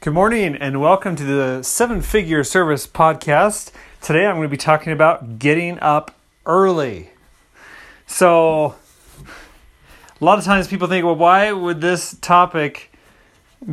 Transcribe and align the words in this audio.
Good 0.00 0.14
morning 0.14 0.54
and 0.54 0.80
welcome 0.80 1.16
to 1.16 1.24
the 1.24 1.64
Seven 1.64 2.02
Figure 2.02 2.44
Service 2.44 2.86
Podcast. 2.86 3.72
Today 4.00 4.26
I'm 4.26 4.36
going 4.36 4.46
to 4.46 4.48
be 4.48 4.56
talking 4.56 4.92
about 4.92 5.40
getting 5.40 5.76
up 5.80 6.14
early. 6.46 7.10
So, 8.06 8.76
a 10.20 10.24
lot 10.24 10.38
of 10.38 10.44
times 10.44 10.68
people 10.68 10.86
think, 10.86 11.04
well, 11.04 11.16
why 11.16 11.50
would 11.50 11.80
this 11.80 12.16
topic 12.20 12.92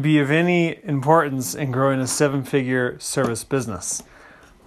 be 0.02 0.18
of 0.18 0.32
any 0.32 0.84
importance 0.84 1.54
in 1.54 1.71
growing 1.71 2.00
a 2.00 2.07
seven 2.07 2.44
figure 2.44 3.00
service 3.00 3.44
business? 3.44 4.02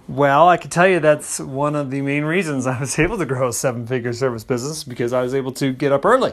Well, 0.07 0.47
I 0.47 0.55
can 0.55 0.69
tell 0.69 0.87
you 0.87 1.01
that's 1.01 1.41
one 1.41 1.75
of 1.75 1.91
the 1.91 2.01
main 2.01 2.23
reasons 2.23 2.67
I 2.67 2.79
was 2.79 2.97
able 2.99 3.17
to 3.17 3.25
grow 3.25 3.49
a 3.49 3.53
seven 3.53 3.85
figure 3.85 4.13
service 4.13 4.45
business 4.45 4.85
because 4.85 5.11
I 5.11 5.21
was 5.21 5.35
able 5.35 5.51
to 5.55 5.73
get 5.73 5.91
up 5.91 6.05
early. 6.05 6.31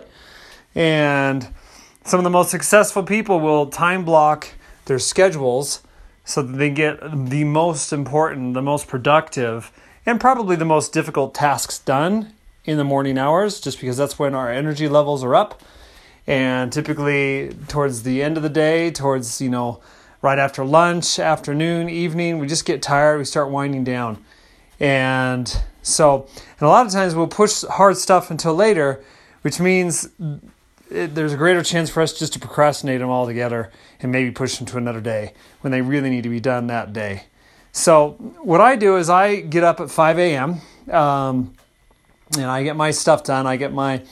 And 0.76 1.48
some 2.04 2.20
of 2.20 2.24
the 2.24 2.30
most 2.30 2.52
successful 2.52 3.02
people 3.02 3.40
will 3.40 3.66
time 3.66 4.04
block 4.04 4.50
their 4.86 4.98
schedules 4.98 5.82
so 6.24 6.42
that 6.42 6.56
they 6.56 6.70
get 6.70 6.98
the 7.30 7.44
most 7.44 7.92
important, 7.92 8.54
the 8.54 8.62
most 8.62 8.88
productive, 8.88 9.70
and 10.04 10.20
probably 10.20 10.56
the 10.56 10.64
most 10.64 10.92
difficult 10.92 11.34
tasks 11.34 11.78
done 11.78 12.32
in 12.64 12.78
the 12.78 12.84
morning 12.84 13.16
hours, 13.16 13.60
just 13.60 13.80
because 13.80 13.96
that's 13.96 14.18
when 14.18 14.34
our 14.34 14.50
energy 14.50 14.88
levels 14.88 15.22
are 15.22 15.34
up. 15.34 15.62
And 16.26 16.72
typically, 16.72 17.54
towards 17.68 18.02
the 18.02 18.22
end 18.22 18.36
of 18.36 18.42
the 18.42 18.48
day, 18.48 18.90
towards, 18.90 19.40
you 19.40 19.48
know, 19.48 19.80
right 20.22 20.38
after 20.38 20.64
lunch, 20.64 21.20
afternoon, 21.20 21.88
evening, 21.88 22.40
we 22.40 22.48
just 22.48 22.64
get 22.64 22.82
tired, 22.82 23.18
we 23.18 23.24
start 23.24 23.50
winding 23.50 23.84
down. 23.84 24.24
And 24.80 25.56
so, 25.82 26.26
and 26.58 26.62
a 26.62 26.68
lot 26.68 26.86
of 26.86 26.92
times 26.92 27.14
we'll 27.14 27.28
push 27.28 27.62
hard 27.62 27.96
stuff 27.96 28.30
until 28.30 28.54
later, 28.54 29.04
which 29.42 29.60
means 29.60 30.08
it, 30.90 31.14
there's 31.14 31.32
a 31.32 31.36
greater 31.36 31.62
chance 31.62 31.90
for 31.90 32.02
us 32.02 32.12
just 32.12 32.32
to 32.34 32.38
procrastinate 32.38 33.00
them 33.00 33.10
all 33.10 33.26
together 33.26 33.70
and 34.00 34.12
maybe 34.12 34.30
push 34.30 34.56
them 34.56 34.66
to 34.66 34.76
another 34.76 35.00
day 35.00 35.32
when 35.60 35.70
they 35.70 35.82
really 35.82 36.10
need 36.10 36.22
to 36.22 36.28
be 36.28 36.40
done 36.40 36.66
that 36.68 36.92
day. 36.92 37.24
So 37.72 38.12
what 38.42 38.60
I 38.60 38.76
do 38.76 38.96
is 38.96 39.10
I 39.10 39.40
get 39.40 39.64
up 39.64 39.80
at 39.80 39.90
5 39.90 40.18
a.m. 40.18 40.60
Um, 40.90 41.54
and 42.34 42.46
I 42.46 42.62
get 42.62 42.76
my 42.76 42.90
stuff 42.90 43.24
done. 43.24 43.46
I 43.46 43.56
get 43.56 43.72
my 43.72 44.02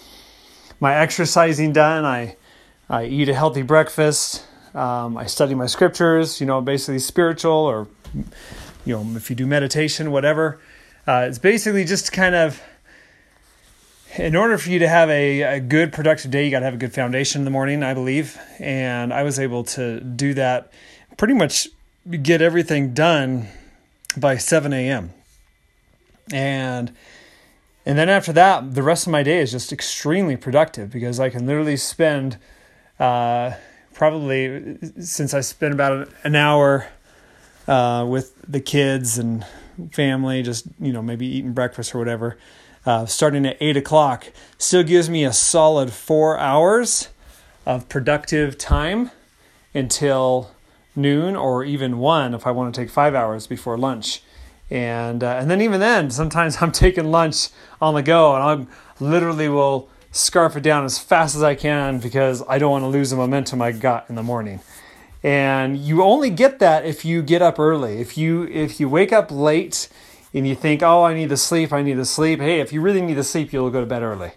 my 0.81 0.95
exercising 0.97 1.73
done. 1.73 2.05
I 2.05 2.37
I 2.89 3.07
eat 3.07 3.29
a 3.29 3.35
healthy 3.35 3.63
breakfast. 3.63 4.45
Um, 4.75 5.17
I 5.17 5.27
study 5.27 5.55
my 5.55 5.67
scriptures. 5.67 6.41
You 6.41 6.47
know, 6.47 6.61
basically 6.61 6.99
spiritual 6.99 7.53
or 7.53 7.89
you 8.85 8.95
know 8.95 9.17
if 9.17 9.31
you 9.31 9.37
do 9.37 9.47
meditation, 9.47 10.11
whatever. 10.11 10.61
Uh, 11.07 11.27
it's 11.29 11.39
basically 11.39 11.85
just 11.85 12.13
kind 12.13 12.35
of 12.35 12.63
in 14.19 14.37
order 14.37 14.59
for 14.59 14.71
you 14.71 14.79
to 14.79 14.89
have 14.89 15.11
a, 15.11 15.43
a 15.43 15.61
good 15.61 15.93
productive 15.93 16.31
day, 16.31 16.45
you 16.45 16.51
got 16.51 16.61
to 16.61 16.65
have 16.65 16.75
a 16.75 16.79
good 16.79 16.93
foundation 16.93 17.41
in 17.41 17.45
the 17.45 17.51
morning, 17.51 17.83
I 17.83 17.95
believe. 17.95 18.39
And 18.59 19.13
I 19.13 19.23
was 19.23 19.39
able 19.39 19.65
to 19.65 20.01
do 20.01 20.35
that 20.35 20.73
pretty 21.17 21.35
much 21.35 21.69
get 22.23 22.41
everything 22.41 22.95
done 22.95 23.49
by 24.17 24.37
7 24.37 24.73
a.m. 24.73 25.13
And 26.33 26.93
and 27.87 27.99
then 27.99 28.09
after 28.09 28.33
that, 28.33 28.75
the 28.75 28.83
rest 28.83 29.07
of 29.07 29.11
my 29.11 29.23
day 29.23 29.41
is 29.41 29.51
just 29.51 29.71
extremely 29.71 30.39
productive 30.39 30.91
because 30.91 31.21
I 31.21 31.29
can 31.29 31.47
literally 31.47 31.77
spend 31.77 32.39
uh, 32.99 33.53
probably 33.93 34.79
since 35.01 35.35
I 35.35 35.41
spend 35.41 35.75
about 35.75 36.09
an 36.23 36.35
hour 36.35 36.89
uh, 37.69 38.07
with 38.09 38.41
the 38.49 38.61
kids 38.61 39.19
and 39.19 39.45
family, 39.93 40.43
just 40.43 40.67
you 40.81 40.95
know 40.95 41.03
maybe 41.03 41.27
eating 41.27 41.53
breakfast 41.53 41.95
or 41.95 41.99
whatever 41.99 42.39
uh, 42.87 43.07
starting 43.07 43.47
at 43.47 43.57
8 43.61 43.77
o'clock 43.77 44.33
still 44.59 44.83
gives 44.83 45.09
me 45.09 45.25
a 45.25 45.33
solid 45.33 45.93
four 45.93 46.39
hours 46.39 47.09
of 47.67 47.89
productive 47.89 48.59
time 48.59 49.11
until 49.73 50.51
noon 50.97 51.35
or 51.35 51.65
even 51.65 51.99
one 51.99 52.35
if 52.35 52.47
I 52.47 52.51
want 52.51 52.75
to 52.75 52.81
take 52.81 52.91
five 52.91 53.15
hours 53.15 53.47
before 53.47 53.77
lunch. 53.77 54.23
And 54.71 55.23
uh, 55.23 55.37
and 55.41 55.51
then 55.51 55.61
even 55.61 55.81
then, 55.81 56.11
sometimes 56.11 56.59
I'm 56.61 56.73
taking 56.73 57.11
lunch 57.11 57.49
on 57.81 57.95
the 57.95 58.03
go, 58.03 58.35
and 58.35 58.43
I 58.43 59.03
literally 59.03 59.49
will 59.49 59.89
scarf 60.11 60.57
it 60.57 60.63
down 60.63 60.85
as 60.85 60.99
fast 60.99 61.35
as 61.35 61.43
I 61.43 61.55
can 61.55 61.99
because 61.99 62.43
I 62.49 62.59
don't 62.59 62.71
want 62.71 62.83
to 62.83 62.89
lose 62.89 63.11
the 63.11 63.17
momentum 63.17 63.61
I 63.61 63.73
got 63.73 64.09
in 64.09 64.15
the 64.15 64.23
morning. 64.23 64.61
And 65.23 65.79
you 65.79 66.03
only 66.03 66.31
get 66.31 66.59
that 66.61 66.85
if 66.85 67.05
you 67.05 67.23
get 67.23 67.43
up 67.43 67.59
early. 67.59 67.99
If 68.01 68.17
you 68.17 68.45
if 68.45 68.79
you 68.79 68.89
wake 68.89 69.13
up 69.13 69.31
late 69.31 69.89
and 70.35 70.47
you 70.47 70.55
think, 70.55 70.83
oh, 70.83 71.05
I 71.05 71.15
need 71.15 71.31
to 71.31 71.37
sleep, 71.37 71.73
I 71.73 71.83
need 71.83 71.95
to 71.95 72.05
sleep. 72.05 72.41
Hey, 72.41 72.61
if 72.61 72.73
you 72.73 72.81
really 72.81 73.01
need 73.01 73.15
to 73.15 73.25
sleep, 73.25 73.53
you'll 73.53 73.71
go 73.71 73.81
to 73.81 73.87
bed 73.87 74.03
early. 74.03 74.33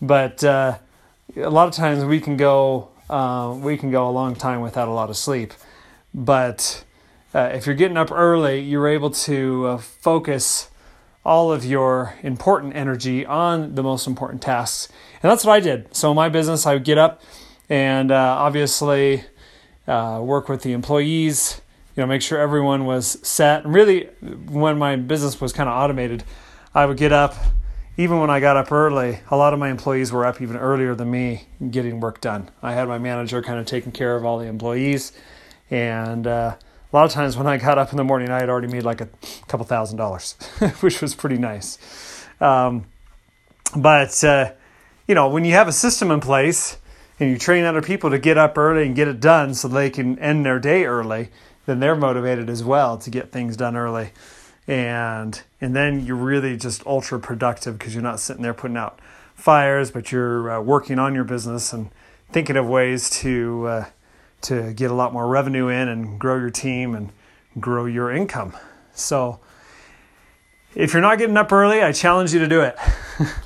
But 0.00 0.42
uh, 0.42 0.78
a 1.36 1.50
lot 1.50 1.68
of 1.68 1.74
times 1.74 2.04
we 2.04 2.20
can 2.20 2.36
go 2.36 2.88
uh, 3.08 3.54
we 3.58 3.76
can 3.76 3.90
go 3.90 4.08
a 4.08 4.10
long 4.10 4.34
time 4.34 4.60
without 4.60 4.88
a 4.88 4.92
lot 4.92 5.10
of 5.10 5.16
sleep. 5.16 5.52
But 6.14 6.84
uh, 7.34 7.50
if 7.52 7.66
you're 7.66 7.74
getting 7.74 7.96
up 7.96 8.10
early, 8.10 8.60
you're 8.60 8.88
able 8.88 9.10
to 9.10 9.66
uh, 9.66 9.78
focus 9.78 10.70
all 11.24 11.52
of 11.52 11.64
your 11.64 12.14
important 12.22 12.76
energy 12.76 13.24
on 13.24 13.74
the 13.74 13.82
most 13.82 14.06
important 14.06 14.42
tasks. 14.42 14.88
And 15.22 15.30
that's 15.30 15.44
what 15.44 15.52
I 15.52 15.60
did. 15.60 15.94
So, 15.94 16.10
in 16.10 16.16
my 16.16 16.28
business, 16.28 16.66
I 16.66 16.74
would 16.74 16.84
get 16.84 16.98
up 16.98 17.22
and 17.68 18.10
uh, 18.10 18.36
obviously 18.38 19.24
uh, 19.86 20.20
work 20.22 20.48
with 20.48 20.62
the 20.62 20.72
employees, 20.72 21.60
you 21.96 22.02
know, 22.02 22.06
make 22.06 22.22
sure 22.22 22.38
everyone 22.38 22.86
was 22.86 23.18
set. 23.26 23.64
And 23.64 23.74
really, 23.74 24.06
when 24.48 24.78
my 24.78 24.96
business 24.96 25.40
was 25.40 25.52
kind 25.52 25.68
of 25.68 25.76
automated, 25.76 26.24
I 26.74 26.86
would 26.86 26.96
get 26.96 27.12
up. 27.12 27.34
Even 27.96 28.18
when 28.18 28.30
I 28.30 28.40
got 28.40 28.56
up 28.56 28.72
early, 28.72 29.20
a 29.30 29.36
lot 29.36 29.52
of 29.52 29.60
my 29.60 29.70
employees 29.70 30.10
were 30.10 30.26
up 30.26 30.42
even 30.42 30.56
earlier 30.56 30.96
than 30.96 31.12
me 31.12 31.46
getting 31.70 32.00
work 32.00 32.20
done. 32.20 32.50
I 32.60 32.72
had 32.72 32.88
my 32.88 32.98
manager 32.98 33.40
kind 33.40 33.60
of 33.60 33.66
taking 33.66 33.92
care 33.92 34.16
of 34.16 34.24
all 34.24 34.38
the 34.38 34.46
employees. 34.46 35.12
And 35.70 36.26
uh, 36.26 36.56
a 36.58 36.96
lot 36.96 37.04
of 37.04 37.12
times 37.12 37.36
when 37.36 37.46
I 37.46 37.56
got 37.56 37.78
up 37.78 37.92
in 37.92 37.96
the 37.96 38.02
morning, 38.02 38.30
I 38.30 38.40
had 38.40 38.48
already 38.48 38.66
made 38.66 38.82
like 38.82 39.00
a 39.00 39.08
couple 39.46 39.64
thousand 39.64 39.96
dollars, 39.96 40.32
which 40.80 41.00
was 41.00 41.14
pretty 41.14 41.38
nice. 41.38 41.78
Um, 42.40 42.86
but, 43.76 44.24
uh, 44.24 44.52
you 45.06 45.14
know, 45.14 45.28
when 45.28 45.44
you 45.44 45.52
have 45.52 45.68
a 45.68 45.72
system 45.72 46.10
in 46.10 46.18
place 46.18 46.78
and 47.20 47.30
you 47.30 47.38
train 47.38 47.64
other 47.64 47.82
people 47.82 48.10
to 48.10 48.18
get 48.18 48.36
up 48.36 48.58
early 48.58 48.86
and 48.86 48.96
get 48.96 49.06
it 49.06 49.20
done 49.20 49.54
so 49.54 49.68
they 49.68 49.90
can 49.90 50.18
end 50.18 50.44
their 50.44 50.58
day 50.58 50.84
early, 50.84 51.30
then 51.66 51.80
they're 51.80 51.96
motivated 51.96 52.50
as 52.50 52.62
well 52.62 52.98
to 52.98 53.10
get 53.10 53.32
things 53.32 53.56
done 53.56 53.76
early. 53.76 54.10
And 54.66 55.42
and 55.60 55.76
then 55.76 56.04
you're 56.06 56.16
really 56.16 56.56
just 56.56 56.86
ultra 56.86 57.18
productive 57.18 57.78
because 57.78 57.94
you're 57.94 58.02
not 58.02 58.20
sitting 58.20 58.42
there 58.42 58.54
putting 58.54 58.76
out 58.76 58.98
fires, 59.34 59.90
but 59.90 60.10
you're 60.10 60.50
uh, 60.50 60.60
working 60.60 60.98
on 60.98 61.14
your 61.14 61.24
business 61.24 61.72
and 61.72 61.90
thinking 62.30 62.56
of 62.56 62.66
ways 62.66 63.10
to 63.10 63.66
uh, 63.66 63.84
to 64.42 64.72
get 64.72 64.90
a 64.90 64.94
lot 64.94 65.12
more 65.12 65.26
revenue 65.26 65.68
in 65.68 65.88
and 65.88 66.18
grow 66.18 66.38
your 66.38 66.50
team 66.50 66.94
and 66.94 67.10
grow 67.60 67.86
your 67.86 68.10
income. 68.10 68.56
So 68.94 69.40
if 70.74 70.92
you're 70.92 71.02
not 71.02 71.18
getting 71.18 71.36
up 71.36 71.52
early, 71.52 71.82
I 71.82 71.92
challenge 71.92 72.32
you 72.32 72.40
to 72.40 72.48
do 72.48 72.60
it. 72.60 72.76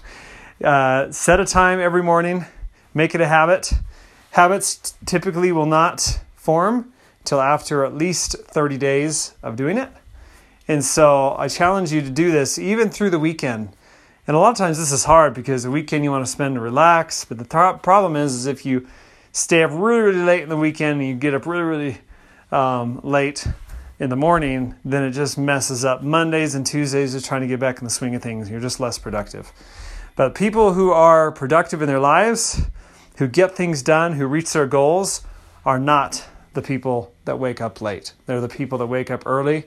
uh, 0.64 1.10
set 1.10 1.40
a 1.40 1.44
time 1.44 1.80
every 1.80 2.02
morning, 2.02 2.46
make 2.94 3.14
it 3.14 3.20
a 3.20 3.28
habit. 3.28 3.72
Habits 4.32 4.94
typically 5.04 5.52
will 5.52 5.66
not 5.66 6.20
form 6.36 6.92
till 7.28 7.40
after 7.42 7.84
at 7.84 7.94
least 7.94 8.36
30 8.38 8.78
days 8.78 9.34
of 9.42 9.54
doing 9.54 9.76
it. 9.76 9.90
And 10.66 10.82
so 10.82 11.36
I 11.38 11.48
challenge 11.48 11.92
you 11.92 12.00
to 12.00 12.10
do 12.10 12.30
this 12.30 12.58
even 12.58 12.88
through 12.88 13.10
the 13.10 13.18
weekend. 13.18 13.68
And 14.26 14.34
a 14.34 14.40
lot 14.40 14.50
of 14.50 14.56
times 14.56 14.78
this 14.78 14.92
is 14.92 15.04
hard 15.04 15.34
because 15.34 15.62
the 15.62 15.70
weekend 15.70 16.04
you 16.04 16.10
want 16.10 16.24
to 16.24 16.30
spend 16.30 16.54
to 16.54 16.60
relax. 16.60 17.26
But 17.26 17.36
the 17.36 17.44
th- 17.44 17.82
problem 17.82 18.16
is, 18.16 18.34
is 18.34 18.46
if 18.46 18.64
you 18.64 18.86
stay 19.32 19.62
up 19.62 19.72
really, 19.72 20.00
really 20.00 20.24
late 20.24 20.42
in 20.42 20.48
the 20.48 20.56
weekend 20.56 21.00
and 21.00 21.08
you 21.08 21.14
get 21.14 21.34
up 21.34 21.44
really, 21.44 21.62
really 21.62 21.98
um, 22.50 23.00
late 23.02 23.46
in 23.98 24.08
the 24.08 24.16
morning, 24.16 24.74
then 24.82 25.02
it 25.02 25.10
just 25.10 25.36
messes 25.36 25.84
up 25.84 26.02
Mondays 26.02 26.54
and 26.54 26.66
Tuesdays 26.66 27.14
of 27.14 27.24
trying 27.24 27.42
to 27.42 27.46
get 27.46 27.60
back 27.60 27.78
in 27.78 27.84
the 27.84 27.90
swing 27.90 28.14
of 28.14 28.22
things. 28.22 28.48
You're 28.48 28.60
just 28.60 28.80
less 28.80 28.96
productive. 28.98 29.52
But 30.16 30.34
people 30.34 30.72
who 30.72 30.92
are 30.92 31.30
productive 31.30 31.82
in 31.82 31.88
their 31.88 32.00
lives, 32.00 32.62
who 33.18 33.28
get 33.28 33.54
things 33.54 33.82
done, 33.82 34.14
who 34.14 34.26
reach 34.26 34.52
their 34.52 34.66
goals, 34.66 35.22
are 35.66 35.78
not 35.78 36.24
the 36.54 36.62
people 36.62 37.12
that 37.24 37.38
wake 37.38 37.60
up 37.60 37.80
late. 37.80 38.14
They're 38.26 38.40
the 38.40 38.48
people 38.48 38.78
that 38.78 38.86
wake 38.86 39.10
up 39.10 39.24
early. 39.26 39.64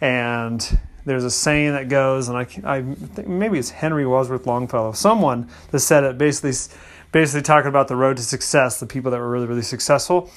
And 0.00 0.78
there's 1.04 1.24
a 1.24 1.30
saying 1.30 1.72
that 1.72 1.88
goes, 1.88 2.28
and 2.28 2.36
I, 2.36 2.46
I 2.64 2.82
think 2.82 3.28
maybe 3.28 3.58
it's 3.58 3.70
Henry 3.70 4.06
Wadsworth 4.06 4.46
Longfellow, 4.46 4.92
someone 4.92 5.48
that 5.70 5.80
said 5.80 6.04
it 6.04 6.18
basically, 6.18 6.52
basically 7.12 7.42
talking 7.42 7.68
about 7.68 7.88
the 7.88 7.96
road 7.96 8.16
to 8.16 8.22
success. 8.22 8.80
The 8.80 8.86
people 8.86 9.10
that 9.12 9.18
were 9.18 9.30
really, 9.30 9.46
really 9.46 9.62
successful 9.62 10.30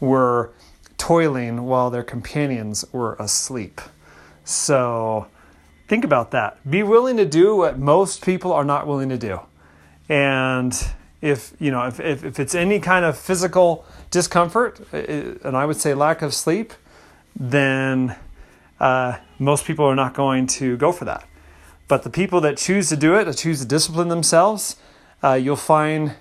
were 0.00 0.52
toiling 0.98 1.64
while 1.64 1.90
their 1.90 2.02
companions 2.02 2.84
were 2.92 3.14
asleep. 3.14 3.80
So 4.44 5.26
think 5.88 6.04
about 6.04 6.32
that. 6.32 6.58
Be 6.68 6.82
willing 6.82 7.16
to 7.18 7.24
do 7.24 7.56
what 7.56 7.78
most 7.78 8.24
people 8.24 8.52
are 8.52 8.64
not 8.64 8.86
willing 8.86 9.08
to 9.10 9.18
do. 9.18 9.40
And 10.08 10.72
if 11.20 11.54
you 11.58 11.70
know 11.70 11.86
if, 11.86 12.00
if, 12.00 12.24
if 12.24 12.38
it's 12.38 12.54
any 12.54 12.78
kind 12.78 13.04
of 13.04 13.16
physical 13.16 13.84
discomfort 14.10 14.80
and 14.92 15.56
i 15.56 15.64
would 15.64 15.76
say 15.76 15.94
lack 15.94 16.22
of 16.22 16.34
sleep 16.34 16.72
then 17.34 18.16
uh, 18.78 19.16
most 19.38 19.64
people 19.64 19.84
are 19.84 19.94
not 19.94 20.14
going 20.14 20.46
to 20.46 20.76
go 20.76 20.92
for 20.92 21.04
that 21.04 21.26
but 21.88 22.02
the 22.02 22.10
people 22.10 22.40
that 22.40 22.56
choose 22.56 22.88
to 22.88 22.96
do 22.96 23.14
it 23.14 23.24
that 23.24 23.36
choose 23.36 23.60
to 23.60 23.66
discipline 23.66 24.08
themselves 24.08 24.76
uh, 25.24 25.32
you'll 25.32 25.56
find 25.56 26.14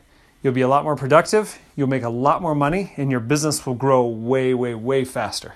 You'll 0.45 0.53
be 0.53 0.61
a 0.61 0.67
lot 0.67 0.83
more 0.83 0.95
productive, 0.95 1.57
you'll 1.75 1.87
make 1.87 2.03
a 2.03 2.09
lot 2.09 2.39
more 2.39 2.53
money, 2.53 2.93
and 2.97 3.09
your 3.09 3.19
business 3.19 3.65
will 3.65 3.73
grow 3.73 4.05
way, 4.05 4.53
way, 4.53 4.75
way 4.75 5.03
faster. 5.03 5.55